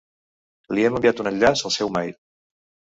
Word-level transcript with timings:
Li 0.77 0.87
hem 0.87 0.97
enviat 1.01 1.23
un 1.25 1.31
enllaç 1.35 1.65
al 1.71 1.77
seu 1.79 1.95
mail. 2.01 2.15